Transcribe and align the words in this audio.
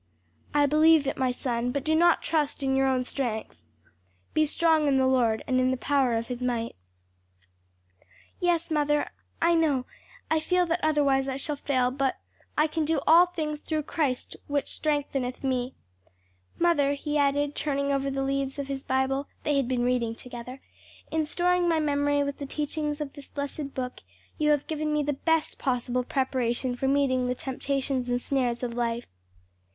"I 0.51 0.65
believe 0.65 1.05
it, 1.05 1.15
my 1.15 1.29
son, 1.29 1.71
but 1.71 1.83
do 1.83 1.93
not 1.93 2.23
trust 2.23 2.63
in 2.63 2.75
your 2.75 2.87
own 2.87 3.03
strength. 3.03 3.61
'Be 4.33 4.47
strong 4.47 4.87
in 4.87 4.97
the 4.97 5.05
Lord, 5.05 5.43
and 5.45 5.59
in 5.59 5.69
the 5.69 5.77
power 5.77 6.15
of 6.17 6.25
his 6.25 6.41
might.'" 6.41 6.75
"Yes, 8.39 8.71
mother, 8.71 9.11
I 9.43 9.53
know, 9.53 9.85
I 10.31 10.39
feel 10.39 10.65
that 10.65 10.79
otherwise 10.81 11.27
I 11.27 11.35
shall 11.35 11.55
fail; 11.55 11.91
but 11.91 12.17
'I 12.57 12.65
can 12.65 12.83
do 12.83 12.99
all 13.05 13.27
things 13.27 13.59
through 13.59 13.83
Christ 13.83 14.35
which 14.47 14.69
strengtheneth 14.69 15.43
me.' 15.43 15.75
Mother," 16.57 16.93
he 16.93 17.19
added, 17.19 17.53
turning 17.53 17.91
over 17.91 18.09
the 18.09 18.23
leaves 18.23 18.57
of 18.57 18.65
his 18.69 18.81
Bible 18.81 19.27
(they 19.43 19.55
had 19.55 19.67
been 19.67 19.83
reading 19.83 20.15
together), 20.15 20.61
"in 21.11 21.25
storing 21.25 21.69
my 21.69 21.79
memory 21.79 22.23
with 22.23 22.39
the 22.39 22.47
teachings 22.47 23.01
of 23.01 23.13
this 23.13 23.27
blessed 23.27 23.75
book, 23.75 24.01
you 24.39 24.49
have 24.49 24.65
given 24.65 24.91
me 24.91 25.03
the 25.03 25.13
best 25.13 25.59
possible 25.59 26.03
preparation 26.03 26.75
for 26.75 26.87
meeting 26.87 27.27
the 27.27 27.35
temptations 27.35 28.09
and 28.09 28.19
snares 28.19 28.63
of 28.63 28.73
life." 28.73 29.05